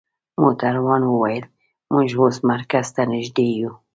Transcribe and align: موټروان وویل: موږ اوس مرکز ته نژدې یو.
موټروان 0.41 1.01
وویل: 1.07 1.45
موږ 1.91 2.07
اوس 2.21 2.35
مرکز 2.51 2.85
ته 2.95 3.01
نژدې 3.13 3.47
یو. 3.59 3.71